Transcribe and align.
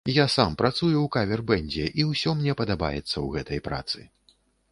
Я 0.13 0.23
сам 0.35 0.53
працую 0.61 0.95
ў 1.01 1.03
кавер-бэндзе, 1.15 1.85
і 2.01 2.07
ўсё 2.13 2.33
мне 2.41 2.57
падабаецца 2.61 3.03
ў 3.03 3.27
гэтай 3.39 3.59
працы. 3.71 3.99